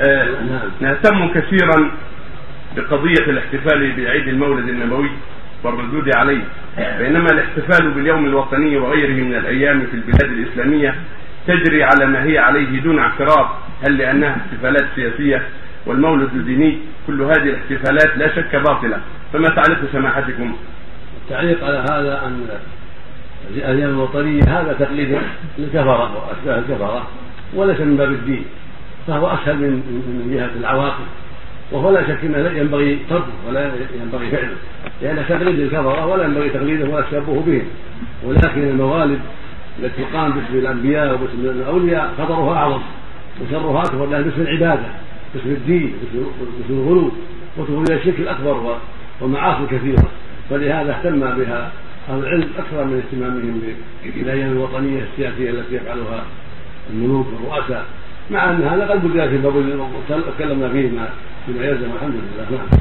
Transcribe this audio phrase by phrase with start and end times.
[0.00, 0.28] آه،
[0.80, 1.90] نهتم كثيرا
[2.76, 5.10] بقضية الاحتفال بعيد المولد النبوي
[5.64, 6.44] والردود عليه.
[6.98, 10.94] بينما الاحتفال باليوم الوطني وغيره من الأيام في البلاد الإسلامية
[11.46, 13.48] تجري على ما هي عليه دون اعتراض
[13.86, 15.42] هل لأنها احتفالات سياسية
[15.86, 19.00] والمولد الديني كل هذه الاحتفالات لا شك باطلة.
[19.32, 20.56] فما تعليق سماحتكم؟
[21.24, 22.48] التعليق على هذا أن
[23.50, 25.18] الأيام الوطنية هذا تقليد
[25.58, 27.08] للكفرة وأشباه الكفرة
[27.54, 28.44] وليس من باب الدين.
[29.06, 31.04] فهو اسهل من من جهة العواقب.
[31.72, 34.56] وهو لا شك إنه ينبغي تركه ولا ينبغي فعله.
[35.02, 37.66] لأن تقليد الكفرة ولا ينبغي تقليده ولا التشبه بهم.
[38.24, 39.20] ولكن الموالد
[39.78, 42.82] التي تقام باسم الأنبياء وباسم الأولياء خطرها أعظم.
[43.42, 44.86] وشرها أكبر لأن باسم العبادة
[45.34, 45.94] باسم الدين
[46.60, 47.10] باسم الغلو.
[47.56, 48.78] وتقول إلى الشرك الأكبر
[49.20, 50.04] ومعاصي كثيره
[50.50, 51.72] فلهذا اهتم بها
[52.08, 53.62] أهل العلم أكثر من اهتمامهم
[54.16, 56.24] بالأيام الوطنية السياسية التي يفعلها
[56.90, 57.84] الملوك والرؤساء.
[58.30, 59.56] مع أن هذا قد بدل في باب
[60.38, 60.88] تكلمنا فيه
[61.46, 62.46] فيما يلزم الحمد لله.
[62.50, 62.78] نعم.